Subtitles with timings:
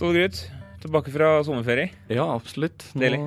[0.00, 0.38] Ståle Gryt,
[0.80, 1.90] tilbake fra sommerferie.
[2.08, 2.86] Ja, absolutt.
[2.96, 3.18] Nå Deilig.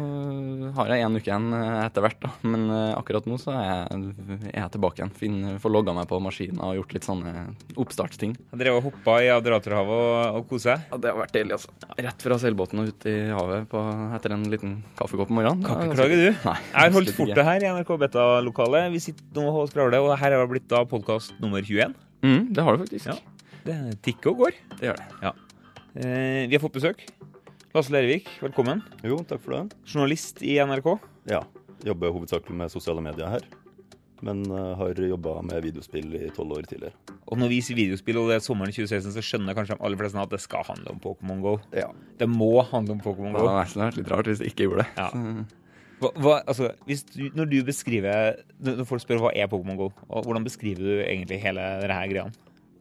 [0.74, 2.32] har jeg en uke igjen eh, etter hvert, da.
[2.50, 4.08] Men eh, akkurat nå så er jeg,
[4.50, 5.12] er jeg tilbake igjen.
[5.20, 7.44] Finn, får logga meg på maskinen og gjort litt sånne
[7.78, 8.34] oppstartsting.
[8.56, 10.90] Jeg drev og hoppa i Adriaterhavet og, og kosa seg.
[10.90, 11.94] Ja, Det har vært deilig, altså.
[12.08, 13.86] Rett fra seilbåten og ut i havet på,
[14.18, 15.62] etter en liten kaffekopp om morgenen.
[15.70, 16.28] Kan Det ikke klage, du.
[16.50, 18.90] Nei, Jeg har holdt fortet her i NRK Beta-lokalet.
[18.98, 21.94] Vi sitter nå og skravler, og her har det blitt da podkast nummer 21.
[22.26, 23.14] Mm, det har du faktisk.
[23.14, 23.20] Ja.
[23.64, 24.64] Det tikker og går.
[24.80, 25.36] Det gjør det.
[25.96, 27.04] Eh, vi har fått besøk.
[27.74, 28.82] Lasse Lervik, velkommen.
[29.06, 29.76] Jo, takk for det.
[29.90, 30.88] Journalist i NRK.
[31.30, 31.44] Ja,
[31.86, 33.46] jobber hovedsakelig med sosiale medier her.
[34.24, 36.96] Men uh, har jobba med videospill i tolv år tidligere.
[37.28, 40.00] Og når vi sier videospill, og det er sommeren 2016, så skjønner kanskje de aller
[40.00, 41.58] fleste at det skal handle om Pokémon GO.
[41.76, 41.90] Ja.
[42.22, 43.50] Det må handle om Pokémon Det GO.
[43.52, 44.88] hadde vært- litt rart hvis jeg ikke gjorde det.
[44.96, 45.10] Ja.
[46.00, 49.92] Hva, hva, altså, hvis du, når du beskriver Når folk spør hva er Pokémon GO,
[50.10, 52.26] og hvordan beskriver du egentlig hele denne greia?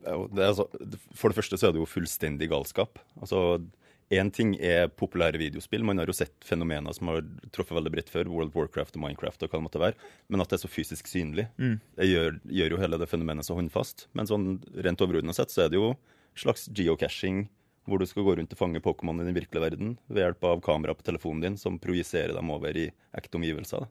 [0.02, 0.66] Det altså,
[1.14, 2.98] for det første så er det jo fullstendig galskap.
[3.20, 3.60] Altså,
[4.12, 5.84] Én ting er populære videospill.
[5.88, 7.22] Man har jo sett fenomener som har
[7.54, 8.28] truffet veldig bredt før.
[8.28, 10.10] World of Warcraft og Minecraft og hva det måtte være.
[10.28, 11.46] Men at det er så fysisk synlig,
[11.96, 14.08] det gjør, gjør jo hele det fenomenet så håndfast.
[14.12, 14.46] Men sånn
[14.84, 15.94] rent overordnet sett så er det jo
[16.36, 17.46] slags geocaching,
[17.88, 20.60] hvor du skal gå rundt og fange Pokémon i den virkelige verden ved hjelp av
[20.62, 23.88] kamera på telefonen din som projiserer dem over i ekte omgivelser.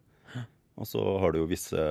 [0.77, 1.81] Og så har du jo visse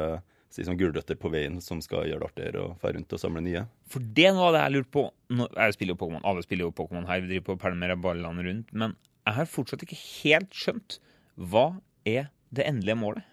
[0.50, 3.44] si, sånn gulrøtter på veien som skal gjøre det artigere å dra rundt og samle
[3.46, 3.64] nye.
[3.90, 5.06] For det er noe av det jeg lurte på
[5.38, 7.96] nå, Jeg spiller jo Pokémon, alle spiller jo Pokémon her, vi driver på og pælmer
[8.02, 8.96] ballene rundt, men
[9.28, 10.98] jeg har fortsatt ikke helt skjønt
[11.40, 11.66] hva
[12.08, 13.26] er det endelige målet?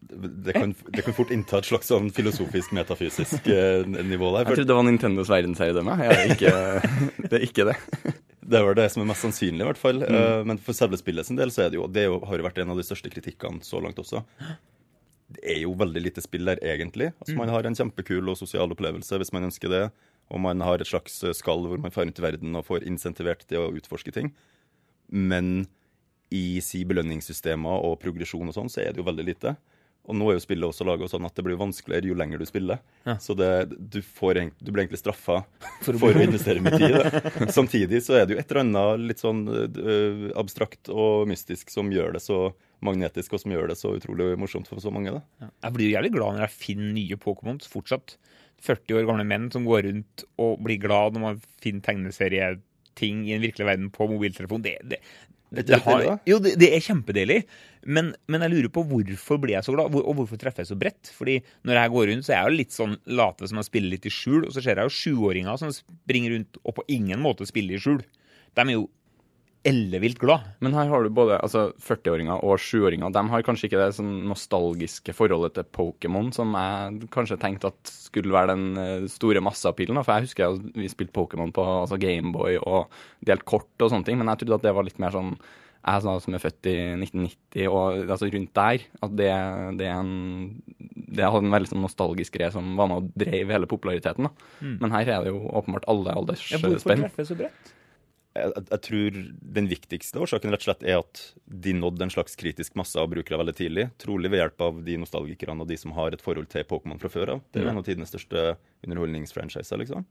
[0.00, 4.46] det kan, det kan fort innta et slags sånn filosofisk, metafysisk eh, nivå der.
[4.46, 5.96] jeg trodde det var Nintendos verdensherredømme.
[6.00, 6.54] Det, er ikke,
[7.24, 7.76] det er ikke det.
[8.48, 10.02] det er vel det som er mest sannsynlig, i hvert fall.
[10.04, 10.48] Mm.
[10.52, 12.74] Men for selve spillet sin del så er det jo Det har jo vært en
[12.74, 14.24] av de største kritikkene så langt også.
[15.28, 17.10] Det er jo veldig lite spill der, egentlig.
[17.20, 19.82] Altså Man har en kjempekul og sosial opplevelse hvis man ønsker det.
[20.32, 22.86] Og man har et slags eh, skall hvor man drar rundt i verden og får
[22.88, 24.32] insentivert til å utforske ting.
[25.08, 25.66] Men
[26.34, 29.54] i si belønningssystemer og progresjon og sånn, så er det jo veldig lite.
[30.08, 32.46] Og nå er jo spillet også laga sånn at det blir vanskeligere jo lenger du
[32.48, 32.80] spiller.
[33.04, 33.18] Ja.
[33.20, 35.42] Så det, du, får, du blir egentlig straffa
[35.84, 36.96] For for å investere mye tid.
[37.58, 41.92] Samtidig så er det jo et eller annet litt sånn uh, abstrakt og mystisk som
[41.92, 42.48] gjør det så
[42.84, 45.12] magnetisk, og som gjør det så utrolig morsomt for så mange.
[45.16, 45.50] da.
[45.66, 48.16] Jeg blir jo jævlig glad når jeg finner nye Pokémons fortsatt.
[48.64, 53.34] 40 år gamle menn som går rundt og blir glad når man finner tegneserieting i
[53.36, 54.64] den virkelige verden på mobiltelefon.
[54.64, 55.02] Det, det,
[55.50, 57.38] det, det har, jo, det, det er kjempedeilig,
[57.88, 60.76] men, men jeg lurer på hvorfor blir jeg så glad, og hvorfor treffer jeg så
[60.80, 61.12] bredt?
[61.16, 61.38] Fordi
[61.68, 64.08] når jeg går rundt, så er jeg jo litt sånn late som jeg spiller litt
[64.08, 67.48] i skjul, og så ser jeg jo sjuåringer som springer rundt og på ingen måte
[67.48, 68.02] spiller i skjul.
[68.58, 68.88] De er jo
[69.66, 70.44] ellevilt glad.
[70.62, 73.12] Men her har du både altså 40-åringer og 7-åringer.
[73.14, 77.92] De har kanskje ikke det sånn nostalgiske forholdet til Pokémon som jeg kanskje tenkte at
[77.92, 80.00] skulle være den eh, store masseappealen.
[80.04, 82.92] For jeg husker at vi spilte Pokémon på altså Gameboy og
[83.26, 85.34] delt kort og sånne ting, men jeg trodde at det var litt mer sånn
[85.88, 89.28] jeg som er født i 1990 og altså rundt der, at det,
[89.78, 90.58] det er en
[91.08, 94.28] det hadde en veldig sånn nostalgisk greie som var med og drev hele populariteten.
[94.28, 94.48] da.
[94.82, 97.04] Men her er det jo åpenbart alle Ja, hvorfor aldersspenn.
[97.06, 97.70] treffer jeg så bredt?
[98.36, 99.16] Jeg, jeg, tror
[99.56, 103.08] den viktigste årsaken rett og slett er at de nådde en slags kritisk masse av
[103.10, 103.88] brukere veldig tidlig.
[103.98, 107.10] Trolig ved hjelp av de nostalgikerne og de som har et forhold til Pokémon fra
[107.10, 107.42] før av.
[107.50, 108.52] Det er en av tidenes største
[108.86, 110.06] underholdningsfranchiser, liksom.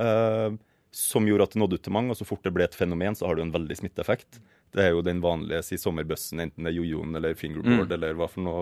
[0.00, 0.56] Uh,
[0.92, 3.16] som gjorde at det nådde ut til mange, og så fort det ble et fenomen,
[3.16, 4.42] så har det jo en veldig smitteeffekt.
[4.72, 8.28] Det er jo den vanlige si sommerbøssen, enten det er jojoen eller fingerboard eller hva
[8.28, 8.60] for noe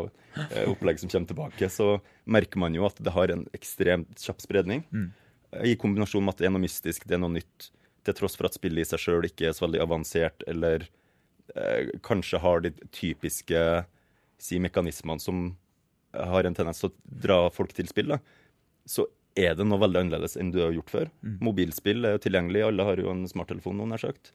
[0.49, 1.97] eh, opplegg som kommer tilbake, så
[2.31, 4.85] merker man jo at det har en ekstremt kjapp spredning.
[5.67, 7.71] I kombinasjon med at det er noe mystisk, det er noe nytt,
[8.07, 10.87] til tross for at spillet i seg sjøl ikke er så veldig avansert, eller
[11.55, 13.63] eh, kanskje har de typiske
[14.41, 15.49] si, mekanismene som
[16.17, 18.21] har en tendens til å dra folk til spill, da,
[18.89, 19.07] så
[19.39, 21.11] er det noe veldig annerledes enn du har gjort før.
[21.45, 24.33] Mobilspill er jo tilgjengelig, alle har jo en smarttelefon noen har sagt.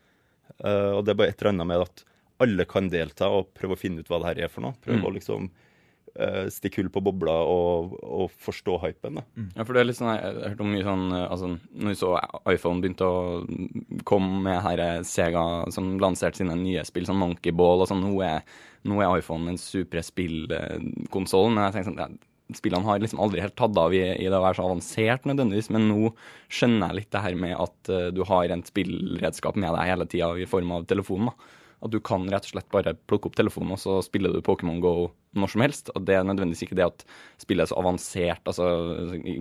[0.60, 2.06] Eh, og det er bare et eller annet med at
[2.46, 4.78] alle kan delta og prøve å finne ut hva det her er for noe.
[4.84, 5.50] Prøve å liksom
[6.14, 9.20] eh, stikke hull på bobla og, og forstå hypen.
[9.20, 9.26] da.
[9.56, 11.94] Ja, for det er litt sånn, Jeg har hørt om mye sånn eh, altså, Når
[11.94, 12.12] vi så
[12.52, 15.44] iPhone begynte å komme med her eh, Sega
[15.76, 18.46] som lanserte sine nye spill, sånn Monkey Ball og sånn, nå er,
[18.88, 21.58] nå er iPhone den supre spillkonsollen.
[21.58, 24.38] Men jeg tenker sånn, ja, spillene har liksom aldri helt tatt av i, i det
[24.38, 26.12] å være så avansert nødvendigvis, men nå
[26.54, 30.06] skjønner jeg litt det her med at uh, du har en spillredskap med deg hele
[30.12, 31.32] tida i form av telefonen.
[31.32, 31.62] da.
[31.86, 34.80] At du kan rett og slett bare plukke opp telefonen, og så spiller du Pokémon
[34.84, 35.10] GO
[35.40, 35.92] når som helst.
[35.94, 37.06] Og det er nødvendigvis ikke det at
[37.42, 38.68] spillet er så avansert, altså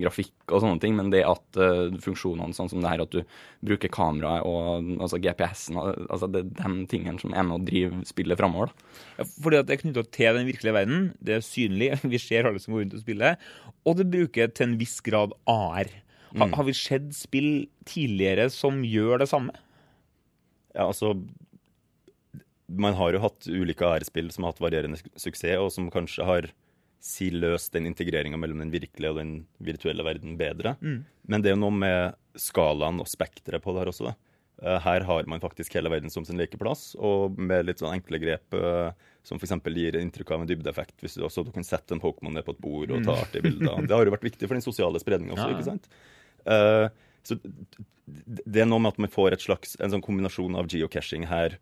[0.02, 3.22] grafikk og sånne ting, men det at uh, funksjonene sånn som det her at du
[3.64, 8.04] bruker kameraet og altså GPS-en, altså det er de tingene som er med å drive
[8.08, 8.72] spillet framover.
[9.18, 11.10] Ja, fordi at det er knytta til den virkelige verden.
[11.24, 11.92] Det er synlig.
[12.14, 13.38] Vi ser alle som går rundt og spiller.
[13.84, 15.90] Og det bruker til en viss grad AR.
[16.34, 19.54] Ha, Har vi sett spill tidligere som gjør det samme?
[20.74, 21.12] Ja, altså
[22.66, 26.50] Man har jo hatt ulike ærespill som har hatt varierende suksess, og som kanskje har
[27.04, 29.32] si løst den integreringa mellom den virkelige og den
[29.64, 30.72] virtuelle verden bedre.
[30.80, 31.02] Mm.
[31.28, 34.08] Men det er jo noe med skalaen og spekteret på det her også.
[34.08, 34.78] Da.
[34.86, 38.56] her har man faktisk hele verden som sin lekeplass, og med litt sånn enkle grep
[38.56, 38.94] uh,
[39.26, 39.52] som f.eks.
[39.76, 40.96] gir inntrykk av en dybdeeffekt.
[41.04, 43.20] Hvis du også du kan sette en Pokémon ned på et bord og ta mm.
[43.26, 43.80] artige bilder.
[43.88, 45.58] Det har jo vært viktig for den sosiale spredninga også, ja.
[45.58, 45.90] ikke sant?
[46.48, 46.88] Uh,
[47.24, 47.36] så
[48.04, 51.56] det er noe med at man får slags, en sånn kombinasjon av geocaching her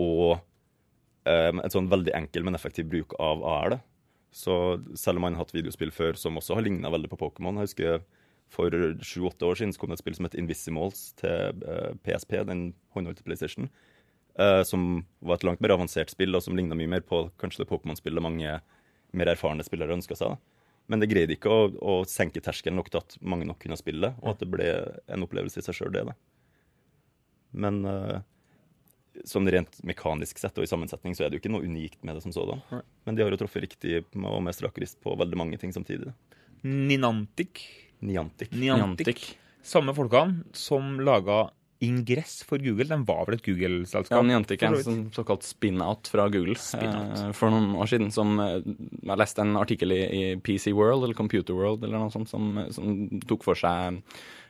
[0.00, 3.78] og um, et sånn veldig enkel, men effektiv bruk av AR.
[4.32, 4.54] Så
[4.96, 7.68] selv om man har hatt videospill før som også har ligna veldig på Pokémon Jeg
[7.68, 8.04] husker
[8.52, 8.72] for
[9.04, 12.70] sju-åtte år siden så kom det et spill som het Invisimals til uh, PSP, den
[12.96, 13.68] håndholdte PlayStation.
[14.38, 17.64] Uh, som var et langt mer avansert spill, og som ligna mye mer på kanskje
[17.64, 18.58] det Pokémon-spillet mange
[19.12, 20.36] mer erfarne spillere ønska seg.
[20.90, 24.14] Men det greide ikke å, å senke terskelen nok til at mange nok kunne spille,
[24.20, 24.68] og at det ble
[25.12, 26.04] en opplevelse i seg sjøl, det.
[26.08, 26.16] da.
[27.52, 28.20] Men uh,
[29.28, 32.16] sånn rent mekanisk sett og i sammensetning så er det jo ikke noe unikt med
[32.16, 32.62] det som sådan.
[33.06, 36.14] Men de har jo truffet riktig og med strakrist på veldig mange ting samtidig.
[36.62, 37.64] Ninantic.
[38.02, 38.54] Niantic.
[38.54, 39.26] Niantic.
[39.62, 41.50] Samme folkene som laga
[41.82, 42.86] Ingress for Google.
[42.86, 44.14] Den var vel et Google-selskap?
[44.14, 48.12] Ja, Niantic er en sånn såkalt spin-out fra Google spin eh, for noen år siden.
[48.14, 52.14] Som eh, Jeg leste en artikkel i, i, PC World eller Computer World eller noe
[52.14, 52.94] sånt som, som
[53.26, 53.98] tok for seg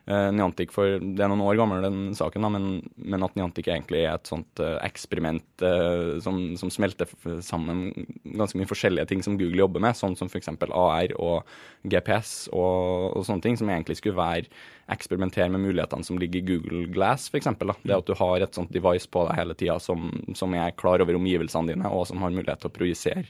[0.04, 2.64] Niantic for Det er noen år gammel, den saken, da, men,
[2.99, 7.06] men, at Niantic egentlig er et sånt uh, eksperiment uh, som, som, smelter
[7.44, 7.93] sammen
[8.25, 10.50] ganske mye forskjellige ting som Google jobber med, sånn som f.eks.
[10.66, 11.46] AR og
[11.87, 14.50] GPS og, og, sånne ting, som egentlig skulle være
[14.93, 17.52] eksperimentere med mulighetene som ligger i Google Glass, f.eks.
[17.62, 21.05] Det at du har et sånt device på deg hele tida som, som, er klar
[21.05, 23.28] over omgivelsene dine, og som har mulighet til å projisere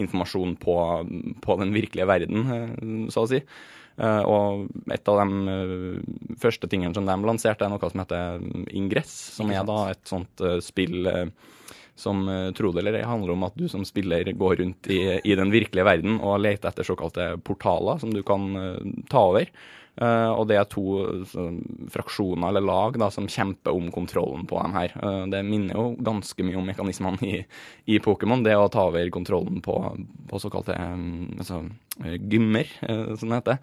[0.00, 0.76] informasjon på,
[1.44, 3.44] på den virkelige verden, så å si.
[3.94, 8.42] Uh, og et av de uh, første tingene som de lanserte, er noe som heter
[8.74, 11.06] Ingress, som er da et sånt uh, spill
[11.94, 12.24] som
[12.58, 15.52] tro det eller ei handler om at du som spiller går rundt i, i, den
[15.54, 18.48] virkelige verden og leter etter såkalte portaler som du kan
[19.06, 19.46] ta over.
[19.94, 20.82] Uh, og det er to
[21.30, 21.44] så,
[21.94, 24.94] fraksjoner eller lag da, som kjemper om kontrollen på dem her.
[24.98, 27.42] Uh, det minner jo ganske mye om mekanismene i,
[27.94, 28.42] i Pokémon.
[28.42, 29.76] Det å ta over kontrollen på,
[30.30, 31.60] på såkalte um, altså,
[32.18, 33.60] gymmer, uh, som det heter.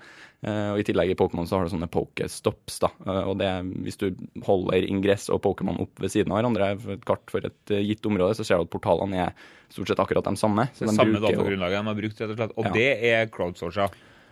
[0.71, 2.79] og I tillegg i Pokémon så har du sånne pokestops.
[2.85, 2.93] da,
[3.27, 3.49] og det,
[3.83, 4.07] Hvis du
[4.47, 8.07] holder ingress og Pokémon opp ved siden av hverandre, for et kart for et gitt
[8.07, 9.35] område, så ser du at portalene er
[9.71, 10.69] stort sett akkurat de samme.
[10.71, 12.55] Så det de samme datagrunnlaget de har brukt, rett og slett.
[12.55, 12.73] Og ja.
[12.79, 13.91] det er crowdsourca.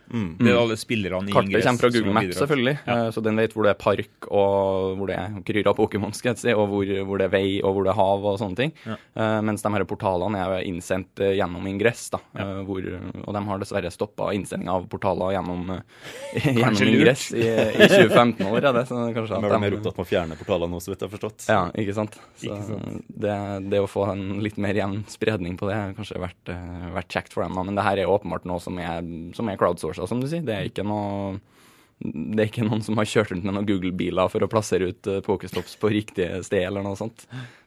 [0.09, 0.29] Mm.
[0.39, 2.75] Det er alle spillerne i Kartet kommer fra Google Maps, selvfølgelig.
[2.85, 2.95] Ja.
[2.95, 6.13] Eh, så den vet hvor det er park, og hvor det er kryr av Pokémon,
[6.17, 8.39] skal jeg si, og hvor, hvor, det er vei, og hvor det er hav, og
[8.41, 8.73] sånne ting.
[8.87, 8.97] Ja.
[9.13, 12.21] Uh, mens de her portalene er innsendt uh, gjennom ingress, da.
[12.39, 12.47] Ja.
[12.47, 12.87] Uh, hvor,
[13.25, 15.75] og de har dessverre stoppa innsending av portaler gjennom,
[16.47, 18.59] gjennom ingress i, i, 2015 år.
[18.65, 21.11] Det, så kanskje de er mer opptatt med å fjerne portalene nå, så vidt jeg
[21.11, 21.47] har forstått.
[21.51, 22.17] Ja, ikke sant.
[22.39, 23.05] Så ikke sant.
[23.09, 23.37] Det,
[23.69, 26.53] det, å få en litt mer jevn spredning på det har kanskje vært,
[26.97, 27.57] vært kjekt for dem.
[27.57, 27.65] Da.
[27.67, 29.05] Men det her er åpenbart noe som er,
[29.37, 30.45] som er crowdsourced ressurser, som du sier.
[30.45, 31.39] Det er ikke noe
[31.99, 35.07] det er ikke noen som har kjørt rundt med noen Google-biler for å plassere ut
[35.11, 37.25] uh, Pokestops på riktig sted, eller noe sånt.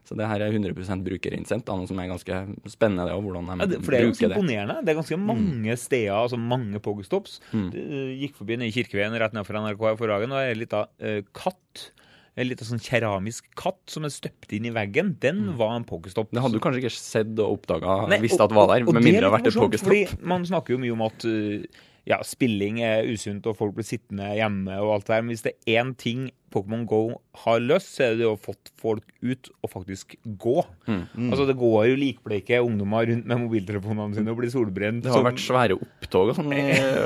[0.09, 3.11] Så det her er 100 brukerinnsendt, noe som er ganske spennende.
[3.11, 4.79] Det, og hvordan de ja, det, for det er ganske imponerende.
[4.81, 5.83] Det er ganske mange mm.
[5.85, 7.43] steder, altså mange Pokestops.
[7.53, 7.69] Mm.
[7.77, 11.21] Uh, gikk forbi nede i Kirkeveien rett nedfor NRK forrige dagen, og ei lita uh,
[11.37, 11.91] katt
[12.33, 15.55] en liten sånn keramisk katt som er støpt inn i veggen, den mm.
[15.61, 16.31] var en pokestop.
[16.33, 19.27] Det hadde du kanskje ikke sett og oppdaga hvis det var der, med mindre det
[19.27, 20.15] hadde vært et pokestop.
[20.25, 24.33] Man snakker jo mye om at uh, ja, spilling er usunt, og folk blir sittende
[24.35, 25.25] hjemme og alt det der.
[25.25, 27.01] Men hvis det er én ting Pokémon Go
[27.45, 30.59] har løst, så er det å fått folk ut og faktisk gå.
[30.85, 31.01] Mm.
[31.15, 31.31] Mm.
[31.31, 35.05] Altså Det går jo likbleike ungdommer rundt med mobiltelefonene sine og blir solbrent.
[35.07, 35.29] Det har som...
[35.31, 36.53] vært svære opptog og sånn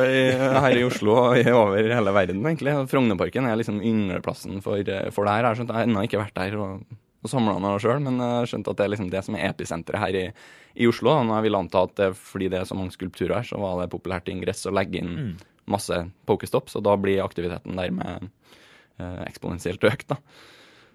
[0.67, 2.75] her i Oslo og over hele verden, egentlig.
[2.91, 4.81] Frognerparken er liksom yngleplassen for,
[5.15, 5.53] for det her.
[5.53, 6.59] Jeg har ennå ikke vært der.
[6.59, 9.51] og og samla noe sjøl, men jeg skjønte at det er liksom det som er
[9.51, 10.25] episenteret her i,
[10.79, 11.13] i Oslo.
[11.13, 13.61] Og Når jeg vil anta at det, fordi det er så mange skulpturer her, så
[13.61, 15.33] var det populært i ingress å legge inn mm.
[15.73, 20.09] masse pokestops, og da blir aktiviteten dermed eh, eksponentielt økt.
[20.15, 20.21] da.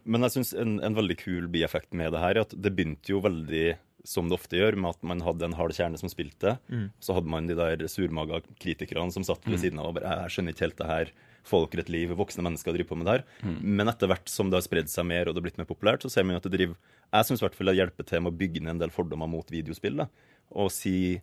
[0.03, 3.13] Men jeg syns en, en, veldig kul bieffekt med det her er at det begynte
[3.13, 3.75] jo veldig
[4.07, 6.55] som det ofte gjør, med at man hadde en hard kjerne som spilte.
[6.73, 6.87] Mm.
[7.03, 9.61] Så hadde man de der surmaga kritikerne som satt ved mm.
[9.61, 11.13] siden av og bare 'Jeg skjønner ikke helt det her'
[11.47, 13.23] få liv, voksne mennesker driver på med det her.
[13.41, 13.57] Mm.
[13.77, 16.03] Men etter hvert som det har spredd seg mer og det har blitt mer populært,
[16.03, 16.77] så ser man at det driver
[17.11, 19.29] Jeg syns i hvert fall det hjelper til med å bygge ned en del fordommer
[19.31, 20.03] mot videospill.
[20.03, 20.07] Da.
[20.55, 21.21] Og si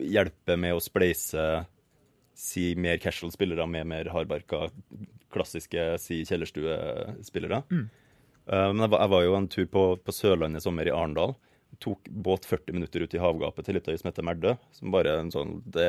[0.00, 1.42] Hjelpe med å spleise
[2.38, 4.70] si mer casual spillere med mer hardbarka,
[5.34, 7.62] klassiske si kjellerstuespillere.
[7.68, 7.82] Mm.
[8.48, 10.94] Uh, men jeg var, jeg var, jo en tur på, på Sørlandet i sommer, i
[10.94, 11.36] Arendal.
[11.82, 14.56] Tok båt 40 minutter ut i havgapet til litt øy som heter Merdø.
[14.76, 15.88] Som bare en sånn, det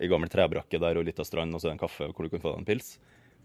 [0.00, 2.40] ei gammel trebrakke der og litt av strand, og så en kaffe hvor du kan
[2.42, 2.94] få deg en pils.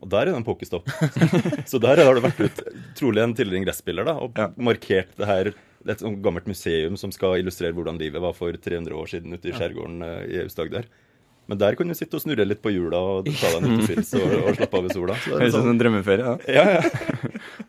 [0.01, 0.85] Og der er det en pokestopp.
[1.71, 2.59] så der har det vært ut
[2.99, 4.49] trolig en tidligere ingressspiller da, og Ja.
[4.57, 8.51] markert det her er et sånt gammelt museum som skal illustrere hvordan livet var for
[8.53, 10.85] 300 år siden ute i skjærgården eh, i Aust-Agder.
[11.47, 14.09] Men der kan du sitte og snurre litt på hjula og ta deg en utepils
[14.19, 15.15] og, og slappe av i sola.
[15.15, 16.25] Det er Høres ut som sånn, en drømmeferie.
[16.25, 16.33] da.
[16.51, 17.26] ja, ja.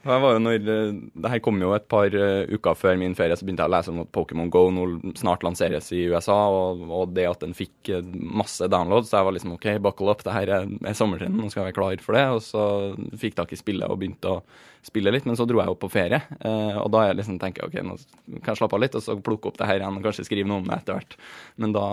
[0.09, 3.65] Når, eh, det her kom jo et par eh, uker før min ferie, så begynte
[3.65, 4.87] jeg å lese om at Pokémon Go nå
[5.19, 9.11] snart lanseres i USA, og, og det at den fikk eh, masse downloads.
[9.11, 11.71] Så jeg var liksom OK, buckle up, det her er, er sommertiden, nå skal jeg
[11.73, 12.25] være klar for det.
[12.35, 12.65] Og så
[13.21, 14.43] fikk tak i spillet og begynte å
[14.87, 16.21] spille litt, men så dro jeg opp på ferie.
[16.41, 19.05] Eh, og da jeg liksom tenker jeg OK, nå kan jeg slappe av litt, og
[19.05, 21.19] så plukke opp det her igjen og kanskje skrive noe om det etter hvert.
[21.61, 21.85] Men da,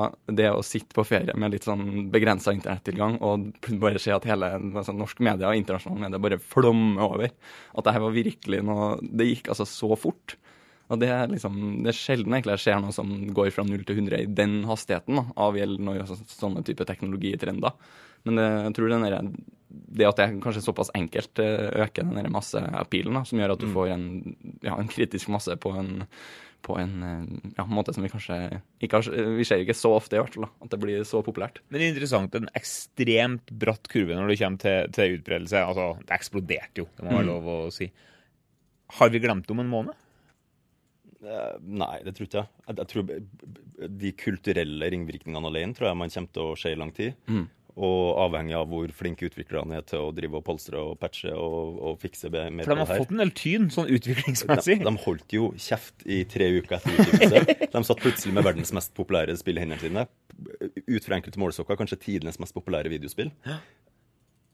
[0.42, 3.52] det å sitte på ferie med litt sånn begrensa internettilgang og
[3.84, 7.36] bare se at hele altså, norsk media og internasjonale medier bare flommer over,
[7.76, 10.38] at det her var virkelig noe Det gikk altså så fort.
[10.94, 13.86] Og det er liksom, det er sjelden egentlig det skjer noe som går fra 0
[13.88, 17.74] til 100 i den hastigheten, da, av gjeldende altså, sånne type teknologitrender.
[18.26, 19.08] Men det, jeg tror den
[19.76, 23.70] det at det er kanskje såpass enkelt, eh, øker den masseappealen, som gjør at du
[23.74, 24.08] får en,
[24.66, 26.06] ja, en kritisk masse på en,
[26.66, 28.40] på en eh, ja, måte som vi kanskje
[28.84, 31.22] ikke har Vi ser ikke så ofte, i hvert fall, da, at det blir så
[31.26, 31.62] populært.
[31.70, 35.66] Men det er interessant, en ekstremt bratt kurve når det kommer til, til utbredelse.
[35.66, 37.92] Altså, det eksploderte jo, det må være lov å si.
[39.00, 40.02] Har vi glemt om en måned?
[41.26, 42.50] Eh, Nei, det tror ikke jeg.
[42.68, 42.78] jeg.
[42.80, 46.92] Jeg tror De kulturelle ringvirkningene alene tror jeg man kommer til å se i lang
[46.96, 47.16] tid.
[47.30, 47.46] Mm.
[47.76, 51.74] Og avhengig av hvor flinke utviklerne er til å drive og polstre og patche og,
[51.90, 52.54] og fikse det her.
[52.64, 54.78] For de har fått en del tyn, sånn De, utviklingsmessig.
[54.86, 57.58] de holdt jo kjeft i tre uker etter utgivelse.
[57.76, 60.06] De satt plutselig med verdens mest populære spill i hendene sine.
[60.88, 63.34] Ut fra enkelte målsokker, kanskje tidenes mest populære videospill.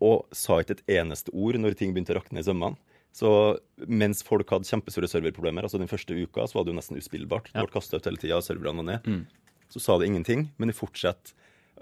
[0.02, 2.80] Og sa ikke et eneste ord når ting begynte å rakne i sømmene.
[3.14, 3.30] Så
[3.92, 7.52] mens folk hadde kjempestore serverproblemer, altså den første uka, så var det jo nesten uspillbart.
[7.52, 9.28] Det ble kasta ut hele tida, serverne var ned.
[9.72, 11.36] Så sa det ingenting, men de fortsatte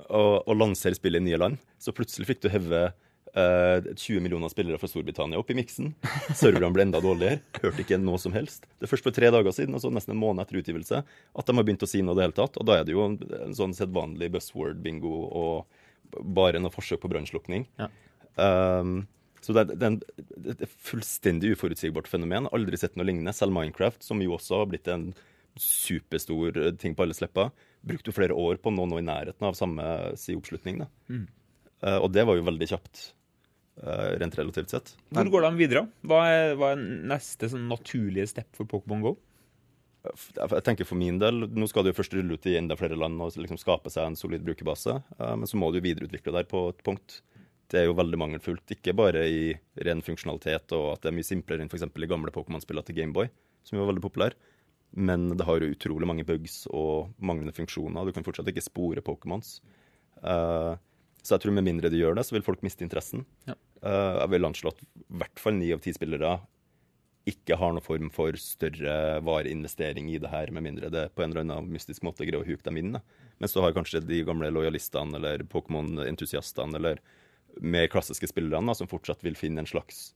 [0.08, 1.62] å, å lansere spillet i nye land.
[1.82, 5.92] Så plutselig fikk du heve eh, 20 millioner spillere fra Storbritannia opp i miksen.
[6.40, 7.42] Serverne ble enda dårligere.
[7.60, 8.68] Hørte ikke noe som helst.
[8.78, 11.58] Det er først for tre dager siden, altså nesten en måned etter utgivelse, at de
[11.58, 12.60] har begynt å si noe i det hele tatt.
[12.60, 17.12] Og da er det jo en, en sånn sedvanlig buzzword-bingo og bare noe forsøk på
[17.12, 17.68] brannslukking.
[17.80, 17.90] Ja.
[18.40, 19.02] Um,
[19.44, 20.00] så det er, det, er en,
[20.36, 22.50] det er et fullstendig uforutsigbart fenomen.
[22.56, 23.34] Aldri sett noe lignende.
[23.36, 25.10] Selv Minecraft, som jo også har blitt en
[25.60, 27.50] superstor eh, ting på alles lepper,
[27.86, 29.86] brukte jo flere år på å nå noe i nærheten av samme
[30.20, 30.84] si oppslutning.
[31.08, 31.26] Mm.
[31.80, 33.10] Uh, og det var jo veldig kjapt,
[33.80, 34.90] Uh, rent relativt sett.
[35.16, 35.86] Hvor går de videre?
[36.04, 39.14] Hva er, hva er neste sånn naturlige step for Pokémon GO?
[40.04, 42.98] Jeg tenker for min del, Nå skal det jo først rulle ut i enda flere
[43.00, 46.48] land og liksom skape seg en solid brukerbase, eh, men så må du videreutvikle der
[46.50, 47.20] på et punkt.
[47.70, 49.42] Det er jo veldig mangelfullt, ikke bare i
[49.86, 51.86] ren funksjonalitet og at det er mye simplere enn f.eks.
[51.86, 53.30] i gamle Pokémon-spillene til Gameboy,
[53.68, 54.38] som jo var veldig populær,
[54.92, 58.08] men det har utrolig mange bugs og manglende funksjoner.
[58.08, 59.60] Du kan fortsatt ikke spore Pokémons.
[60.24, 60.76] Uh,
[61.22, 63.26] så jeg tror med mindre de gjør det, så vil folk miste interessen.
[63.48, 63.58] Ja.
[63.84, 66.40] Uh, jeg vil anslå at i hvert fall ni av ti spillere
[67.30, 71.34] ikke har noen form for større vareinvestering i det her, med mindre det på en
[71.34, 72.96] eller annen mystisk måte greier å huke dem inn.
[72.96, 73.04] Da.
[73.44, 77.04] Mens så har kanskje de gamle lojalistene eller Pokémon-entusiastene eller
[77.62, 80.14] mer klassiske spillerne som fortsatt vil finne en slags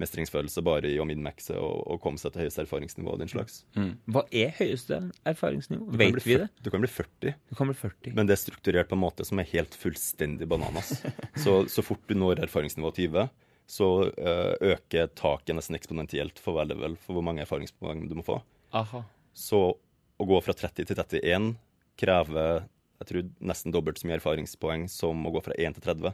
[0.00, 3.12] mestringsfølelse bare i å minmaxe og, og komme seg til høyeste erfaringsnivå.
[3.12, 3.62] og den slags.
[4.08, 5.86] Hva er høyeste erfaringsnivå?
[6.00, 6.64] Vet vi 40, det?
[6.64, 8.14] Du kan bli 40, Du kan bli 40.
[8.16, 10.94] men det er strukturert på en måte som er helt fullstendig bananas.
[11.42, 13.30] Så, så fort du når erfaringsnivå 20,
[13.72, 18.24] så uh, øker taket nesten eksponentielt for hver level for hvor mange erfaringspoeng du må
[18.26, 18.36] få.
[18.76, 19.00] Aha.
[19.32, 21.54] Så å gå fra 30 til 31
[21.98, 22.66] krever
[23.02, 26.12] jeg tror, nesten dobbelt så mye erfaringspoeng som å gå fra 1 til 30.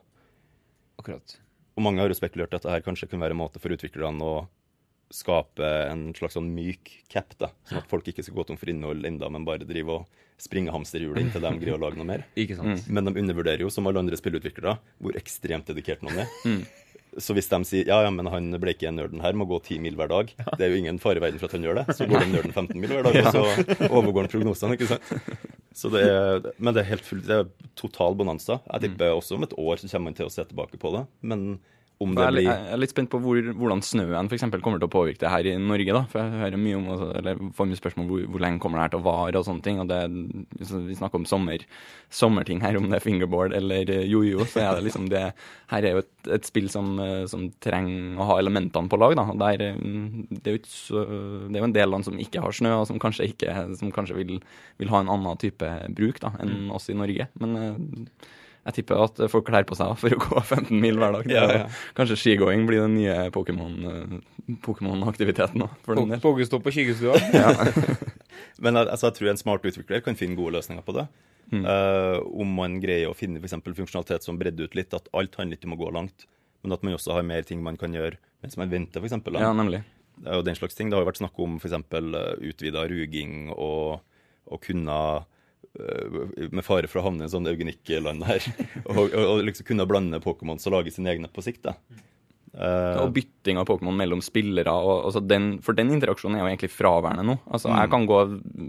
[1.02, 1.34] Akkurat.
[1.78, 4.38] Og mange har jo spekulert at dette kanskje kunne være en måte for utviklerne å
[5.14, 8.68] skape en slags sånn myk cap, da, sånn at folk ikke skal gå tom for
[8.68, 12.26] innhold enda, men bare drive og springe hamsterhjulet inntil de greier å lage noe mer.
[12.38, 12.84] Ikke sant?
[12.92, 16.36] Men de undervurderer jo, som alle andre spillutviklere, hvor ekstremt dedikert noen er.
[17.16, 19.80] Så hvis de sier ja, ja, men han ble ikke nerden her, må gå 10
[19.84, 21.96] mil hver dag, det er jo ingen fare i verden for at han gjør det,
[21.96, 25.14] så går den nerden 15 mil hver dag, og så overgår han prognosene, ikke sant.
[25.78, 28.60] Så det er, men det er helt fullt, det er total bonanza.
[28.68, 31.04] Jeg tipper også om et år så kommer man til å se tilbake på det,
[31.32, 31.48] men
[31.98, 34.86] om det blir jeg er litt spent på hvor, hvordan snøen for eksempel, kommer til
[34.86, 35.94] å påvirke det her i Norge.
[35.96, 36.86] da, for Jeg hører mye om,
[37.18, 39.40] eller får mye spørsmål om hvor, hvor lenge kommer det her til å vare.
[39.40, 39.98] og sånne ting, og det,
[40.86, 41.64] Vi snakker om sommer,
[42.14, 44.46] sommerting her, om det er fingerboard eller eh, jojo.
[44.46, 45.24] så er det liksom det,
[45.74, 49.18] Her er jo et, et spill som, eh, som trenger å ha elementene på lag.
[49.18, 49.84] da, der, eh,
[50.38, 53.74] Det er jo er en del land som ikke har snø, og som kanskje, ikke,
[53.80, 54.36] som kanskje vil,
[54.78, 55.66] vil ha en annen type
[55.98, 57.26] bruk da, enn oss i Norge.
[57.42, 57.80] men
[58.68, 61.30] jeg tipper at folk kler på seg for å gå 15 mil hver dag.
[61.32, 61.62] Ja, ja.
[61.96, 65.70] Kanskje skigåing blir den nye Pokémon, eh, Pokémon-aktiviteten nå.
[65.86, 66.22] og den del.
[66.24, 66.68] Pokestopp?
[68.64, 71.08] Men altså, jeg tror en smart utvikler kan finne gode løsninger på det.
[71.48, 75.56] Eh, om man greier å finne eksempel funksjonalitet som bredder ut litt, at alt handler
[75.56, 76.26] ikke om å gå langt,
[76.62, 79.16] men at man også har mer ting man kan gjøre mens man venter, f.eks.
[79.40, 79.80] Ja, nemlig.
[80.26, 80.90] Er jo den slags ting.
[80.90, 81.74] Det har jo vært snakk om f.eks.
[82.44, 84.04] utvida ruging og,
[84.46, 84.98] og kunne
[86.50, 88.46] med fare for å havne i en sånn eugenikk-land her,
[88.90, 91.68] og, og, og liksom kunne blande Pokémons og lage sine egne på sikt.
[91.68, 91.76] da.
[92.58, 94.72] Uh, Og bytting av Pokémon mellom spillere.
[94.72, 97.36] Og, altså den, for den interaksjonen er jo egentlig fraværende nå.
[97.46, 98.18] Altså Jeg kan gå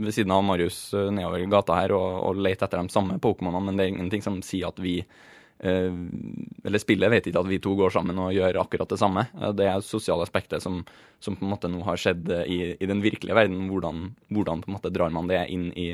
[0.03, 3.63] ved siden av Marius eh, nedover gata her og, og lete etter de samme Pokémonene,
[3.65, 5.27] men det er ingenting som sier at vi eh,
[5.59, 9.27] Eller spillet vet ikke at vi to går sammen og gjør akkurat det samme.
[9.39, 10.81] Eh, Det er sosiale aspektet som,
[11.19, 13.67] som på en måte nå har skjedd eh, i, i den virkelige verden.
[13.71, 15.89] Hvordan, hvordan på en måte drar man det inn i,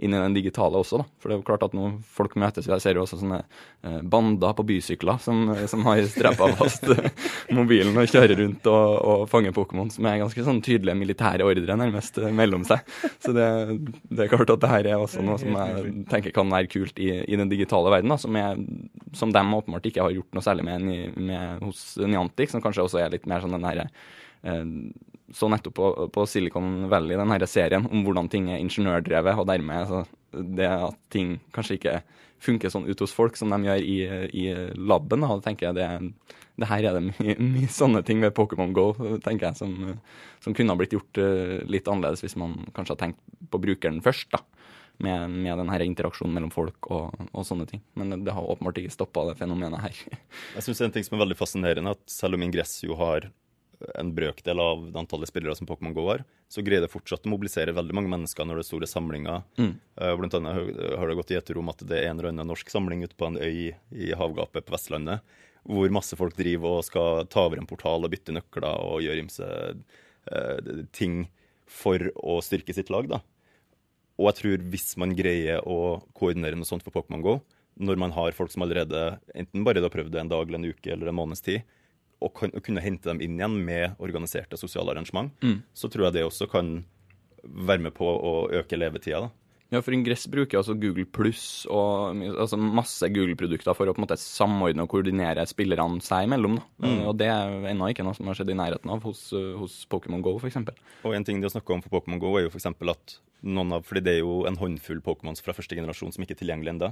[0.00, 1.08] inn i den digitale også, da.
[1.20, 4.00] For det er jo klart at nå folk møtes, jeg ser jo også sånne eh,
[4.02, 7.10] bander på bysykler som, som har streppa fast eh,
[7.58, 11.76] mobilen og kjører rundt og, og fanger Pokémon, som er ganske sånn tydelige militære ordre
[11.80, 12.84] nærmest eh, mellom seg.
[13.20, 13.48] Så det,
[14.10, 17.00] det er klart at det her er også noe som jeg tenker kan være kult
[17.00, 18.60] i, i den digitale verden, da, som, er,
[19.16, 23.02] som de åpenbart ikke har gjort noe særlig med, med hos Niantic, som kanskje også
[23.02, 23.88] er litt mer sånn den herre
[24.42, 24.64] eh,
[25.32, 29.46] så nettopp på, på Silicon Valley, den her serien, om hvordan ting er ingeniørdrevet, og
[29.46, 29.92] dermed
[30.58, 31.94] det at ting kanskje ikke
[32.40, 33.96] funker sånn ute hos folk som de gjør i,
[34.32, 35.26] i laben.
[35.26, 35.88] Da, tenker jeg det,
[36.60, 38.88] det her er det mye, mye sånne ting ved Pokémon Go
[39.22, 40.00] tenker jeg, som,
[40.42, 44.02] som kunne ha blitt gjort eh, litt annerledes hvis man kanskje har tenkt på brukeren
[44.04, 44.32] først.
[44.34, 44.42] da
[45.00, 47.82] med, med den her interaksjonen mellom folk og, og sånne ting.
[47.98, 50.00] Men det har åpenbart ikke stoppa det fenomenet her.
[50.56, 53.30] Jeg synes En ting som er veldig fascinerende, at selv om Ingress jo har
[53.96, 57.32] en brøkdel av det antallet spillere som Pokémon GO har, så greier det fortsatt å
[57.32, 59.44] mobilisere veldig mange mennesker når det er store samlinger.
[59.56, 59.72] Mm.
[59.96, 60.58] Eh, Blant annet
[60.98, 63.26] har- det gått i om at det er en eller annen norsk samling ute på
[63.30, 65.20] en øy i havgapet på Vestlandet,
[65.64, 69.24] hvor masse folk driver og skal ta over en portal og bytte nøkler og gjøre
[69.24, 71.28] ymse eh, ting
[71.70, 73.08] for å styrke sitt lag.
[73.08, 73.20] da.
[74.20, 77.38] Og jeg tror hvis man greier å koordinere noe sånt for Pokémon GO,
[77.80, 80.68] når man har folk som allerede enten bare har prøvd det en dag eller en
[80.68, 81.62] uke eller en måneds tid,
[82.20, 85.32] og kan, og kunne hente dem inn igjen med organiserte sosiale arrangement,
[85.72, 86.82] så tror jeg det også kan
[87.40, 89.22] være med på å øke levetida.
[89.24, 89.30] da.
[89.70, 94.06] Ja, for Ingress bruker altså Google pluss og altså masse Google-produkter for å på en
[94.08, 96.58] måte samordne og koordinere spillerne seg imellom.
[96.82, 97.04] Mm.
[97.06, 100.24] Og det er ennå ikke noe som har skjedd i nærheten av hos, hos Pokémon
[100.26, 100.58] GO, f.eks.
[101.06, 102.66] Og en ting de har snakka om for Pokémon GO, er jo f.eks.
[102.66, 106.34] at noen av fordi det er jo en håndfull Pokémons fra første generasjon som ikke
[106.34, 106.90] er tilgjengelig ennå.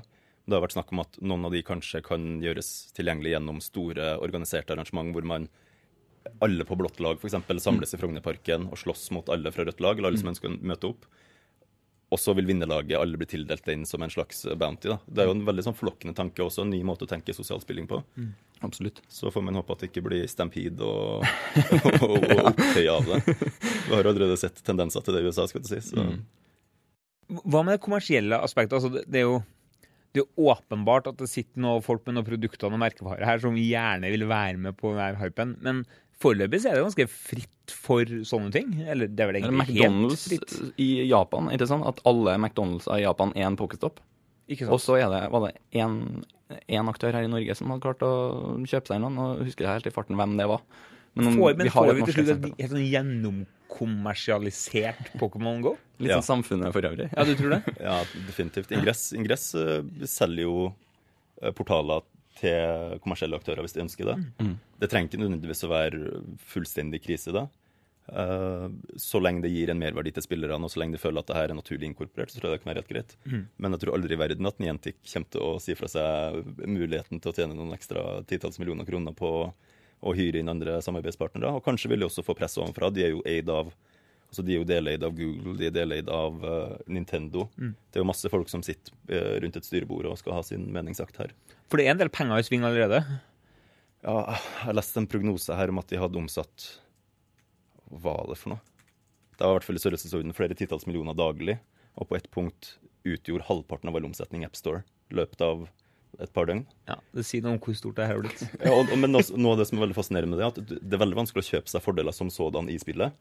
[0.48, 4.14] Det har vært snakk om at noen av de kanskje kan gjøres tilgjengelig gjennom store
[4.22, 5.50] organiserte arrangement hvor man
[6.44, 9.98] alle på blått lag eksempel, samles i Frognerparken og slåss mot alle fra rødt lag,
[9.98, 11.08] eller alle som ønsker å møte opp.
[12.08, 14.88] Og så vil vinnerlaget alle bli tildelt den som en slags bounty.
[14.88, 14.96] da.
[15.04, 17.60] Det er jo en veldig sånn forlokkende tanke også, en ny måte å tenke sosial
[17.60, 18.00] spilling på.
[18.64, 19.02] Absolutt.
[19.12, 21.26] Så får man håpe at det ikke blir stampede og,
[22.00, 23.20] og, og opptøy av det.
[23.28, 25.82] Vi har allerede sett tendenser til det i USA, skal du si.
[25.84, 26.06] Så.
[27.44, 28.78] Hva med det kommersielle aspektet?
[28.78, 29.38] Altså, det, det, er jo,
[30.16, 33.56] det er åpenbart at det sitter noen folk med noen produkter og merkevarer her som
[33.60, 35.82] gjerne vil være med på denne hypen, men
[36.22, 38.72] foreløpig er det ganske fritt for sånne ting.
[38.88, 40.56] Eller det er vel egentlig helt McDonald's fritt.
[40.80, 44.00] i Japan, er sånn at alle McDonald's i Japan er en pokestopp.
[44.72, 48.12] Og så er det, var det én aktør her i Norge som hadde klart å
[48.64, 50.64] kjøpe seg noen, og husker jeg helt i farten hvem det var.
[51.18, 55.76] Men, Får, men vi har får vi til slutt et helt sånn gjennomkommersialisert Pokémon Go?
[55.98, 56.20] Litt Ja.
[56.20, 57.10] sånn samfunnet for øvrig.
[57.14, 57.62] Ja, du tror det?
[57.80, 58.70] Ja, definitivt.
[58.72, 60.74] Ingress, Ingress uh, selger jo
[61.42, 62.02] eh, portaler
[62.38, 64.16] til kommersielle aktører hvis de ønsker det.
[64.40, 64.58] Mm.
[64.78, 67.48] Det trenger ikke nødvendigvis å være fullstendig krise da.
[68.08, 71.26] Uh, så lenge det gir en merverdi til spillerne, og så lenge de føler at
[71.28, 73.16] det her er naturlig inkorporert, så tror jeg det kan være helt greit.
[73.58, 77.20] Men jeg tror aldri i verden at Niantic kommer til å si fra seg muligheten
[77.20, 79.52] til å tjene noen ekstra titalls millioner kroner på
[80.00, 81.50] å hyre inn andre samarbeidspartnere.
[81.56, 82.90] Og kanskje vil de også få press ovenfra.
[82.94, 83.72] De er jo eid av
[84.28, 87.46] Altså, De er jo deleid av Google, de er deleid av uh, Nintendo.
[87.56, 90.66] Det er jo masse folk som sitter eh, rundt et styrebord og skal ha sin
[90.74, 91.32] meningsakt her.
[91.72, 93.00] For det er en del penger i sving allerede.
[94.04, 96.66] Ja, jeg leste en prognose her om at de hadde omsatt
[97.88, 98.60] Hva var det for noe?
[99.32, 101.56] Det var i hvert fall i størrelsesorden flere titalls millioner daglig.
[101.96, 102.74] Og på et punkt
[103.08, 104.84] utgjorde halvparten av all omsetning AppStore
[105.14, 105.68] løpet av
[106.18, 106.64] et par døgn.
[106.88, 108.40] Ja, Det sier noe om hvor stort det her har blitt.
[108.64, 110.82] Ja, og, men også, noe av det som er veldig fascinerende med det, er at
[110.88, 113.14] det er veldig vanskelig å kjøpe seg fordeler som sådan i spillet.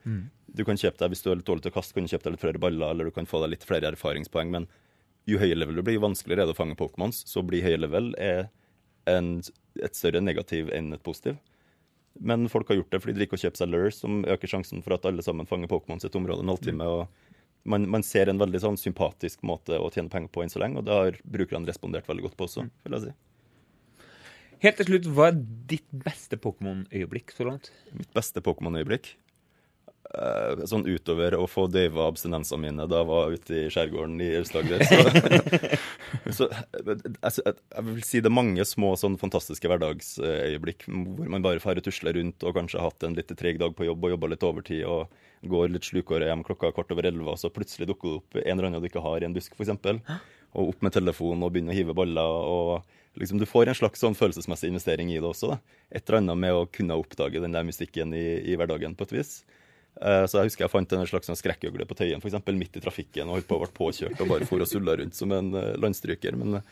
[0.47, 2.29] Du kan kjøpe deg, Hvis du er litt dårlig til å kaste, kan du kjøpe
[2.29, 4.53] deg litt flere baller, eller du kan få deg litt flere erfaringspoeng.
[4.55, 4.69] Men
[5.27, 7.21] jo høyere level du blir, jo vanskeligere er det å fange Pokémons.
[7.27, 8.47] Så blir høyere level er
[9.11, 9.37] en,
[9.83, 11.37] et større negativ enn et positiv.
[12.17, 14.81] Men folk har gjort det fordi de liker å kjøpe seg lures, som øker sjansen
[14.81, 16.87] for at alle sammen fanger Pokémons i et område en halvtime.
[16.87, 17.07] og
[17.63, 20.81] man, man ser en veldig sånn sympatisk måte å tjene penger på enn så lenge,
[20.81, 23.15] og det har brukerne respondert veldig godt på også, vil jeg si.
[24.63, 25.39] Helt til slutt, hva er
[25.69, 27.71] ditt beste Pokémon-øyeblikk så langt?
[27.93, 29.11] Mitt beste Pokémon-øyeblikk
[30.13, 34.29] eh, sånn utover å få døyva abstinensene mine da jeg var ute i skjærgården i
[34.39, 34.83] Aust-Agder.
[34.87, 34.99] Så,
[36.37, 36.49] så
[37.21, 41.63] altså, jeg, jeg vil si det er mange små sånn fantastiske hverdagsøyeblikk hvor man bare
[41.63, 44.33] får tusle rundt og kanskje har hatt en litt treg dag på jobb og jobba
[44.33, 45.13] litt overtid og
[45.45, 48.53] går litt slukåret hjem klokka kvart over elleve, og så plutselig dukker det opp en
[48.55, 49.73] eller annen du ikke har i en busk, f.eks.
[50.57, 52.23] Og opp med telefonen og begynner å hive baller.
[52.23, 55.51] og liksom Du får en slags sånn følelsesmessig investering i det også.
[55.53, 55.57] da.
[55.91, 59.17] Et eller annet med å kunne oppdage den der mystikken i, i hverdagen på et
[59.19, 59.33] vis.
[59.97, 62.83] Eh, så jeg husker jeg fant en slags sånn skrekkøgle på Tøyen eksempel, midt i
[62.83, 65.49] trafikken og holdt på å bli påkjørt og bare for og sulla rundt som en
[65.57, 66.37] eh, landstryker.
[66.37, 66.67] Men eh,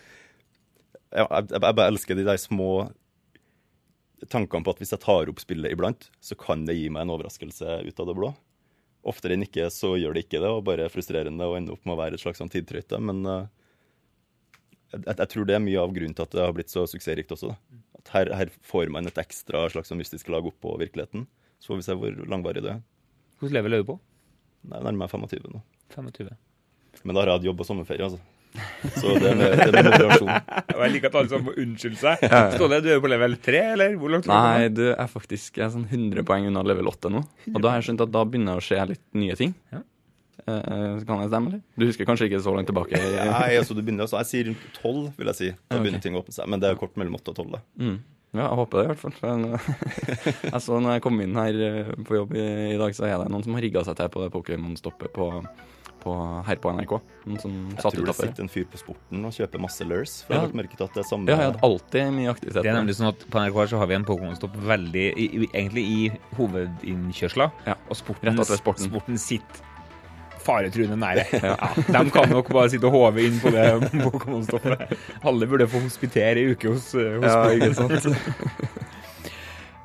[1.21, 2.71] ja, jeg, jeg bare elsker de der små
[4.31, 7.15] tankene på at hvis jeg tar opp spillet iblant, så kan det gi meg en
[7.15, 8.31] overraskelse ut av det blå.
[9.05, 11.97] Oftere enn ikke så gjør det ikke det, og bare frustrerende å ende opp med
[11.97, 12.97] å være et slags sånn tidtrøyte.
[13.05, 13.21] Men
[14.95, 17.35] jeg, jeg, tror det er mye av grunnen til at det har blitt så suksessrikt
[17.35, 17.53] også.
[17.99, 21.27] At her, her, får man et ekstra slags sånn mystisk lag oppå virkeligheten.
[21.61, 22.83] Så får vi se hvor langvarig det er.
[23.45, 23.99] Hvordan lever du på?
[24.65, 25.59] Nei, Nærmer meg 25 nå.
[25.93, 26.31] 25.
[27.05, 28.21] Men da har jeg hatt jobb og sommerferie, altså.
[28.95, 30.29] Så det er med, det er med moderasjon.
[30.79, 32.23] jeg liker at alle sammen må unnskylde seg.
[32.55, 33.97] Ståle, du er på level 3, eller?
[33.99, 37.21] Hvor langt Nei, du er faktisk jeg er sånn 100 poeng unna level 8 nå.
[37.51, 39.53] Og da har jeg skjønt at da begynner det å skje litt nye ting.
[39.75, 39.83] Ja.
[40.45, 41.61] Eh, kan jeg stemme, eller?
[41.75, 42.97] Du husker kanskje ikke så langt tilbake?
[42.97, 45.53] Nei, altså du begynner, altså, jeg sier rundt 12, vil jeg si.
[45.67, 46.07] Da begynner okay.
[46.07, 46.49] ting å åpne seg.
[46.49, 47.55] Men det er kort mellom 8 og 12.
[47.57, 47.63] da.
[47.81, 47.97] Mm.
[48.35, 49.15] Ja, jeg håper det i hvert fall.
[49.23, 49.45] Men,
[50.53, 53.17] jeg så når jeg kom inn her eh, på jobb i, i dag, så er
[53.21, 55.31] det noen som har rigga seg til på det Pokémon-stoppet på
[56.05, 56.13] på,
[56.45, 56.93] her på NRK.
[57.41, 60.19] Som jeg tror det sitter en fyr på Sporten og kjøper masse lures.
[60.27, 60.43] For ja.
[60.43, 62.61] jeg har merket at det er samme Ja, jeg har alltid mye aktivitet.
[62.61, 65.85] Det er nemlig sånn at På NRK så har vi en Pokémon-stopp veldig i, egentlig
[65.85, 66.01] i
[66.37, 67.49] hovedinnkjørsla.
[67.71, 67.77] Ja.
[67.89, 68.91] Og sporten, sporten.
[68.91, 69.71] sporten sitter
[70.45, 71.25] faretruende nære.
[71.45, 71.55] Ja.
[71.59, 72.01] ja.
[72.03, 73.65] De kan nok bare sitte og håve inn på det
[74.05, 74.95] Pokémon-stoffet.
[75.25, 78.07] Alle burde få hospitere i uke hos, hos ja, ikke sant?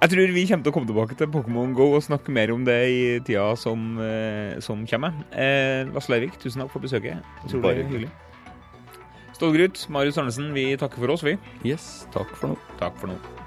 [0.00, 2.62] Jeg tror vi kommer til å komme tilbake til Pokémon Go og snakke mer om
[2.64, 5.12] det i tida som, eh, som kommer.
[5.32, 7.20] Eh, Lasse Leirvik, tusen takk for besøket.
[7.44, 8.08] Det var hyggelig.
[9.36, 11.36] Stålgrut, Marius Arnesen, vi takker for oss, vi.
[11.64, 12.58] Yes, takk for nå.
[12.80, 13.39] Takk for nå.